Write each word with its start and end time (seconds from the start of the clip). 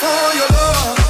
for 0.00 0.34
your 0.36 0.48
love. 0.48 1.03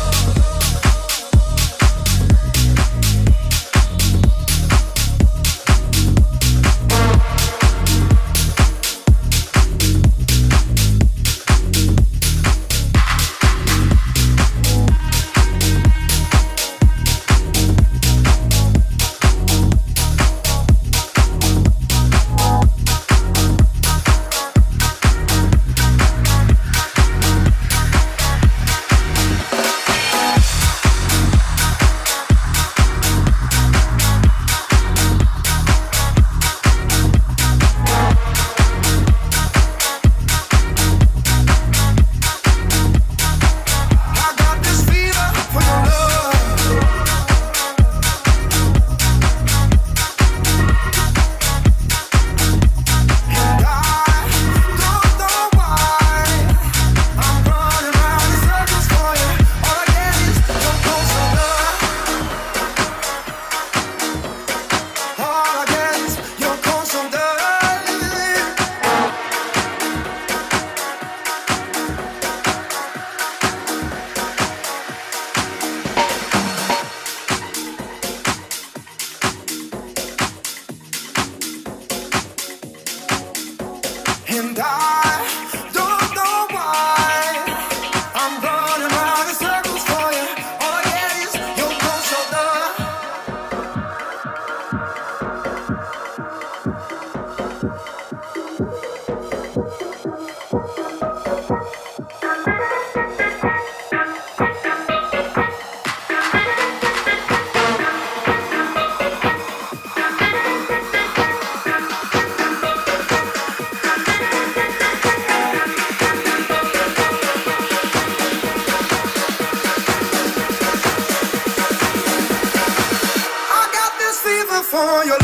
Don't 124.75 125.07
need, 125.07 125.24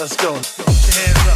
And 0.00 0.10
your 0.18 0.32
hands 0.32 1.29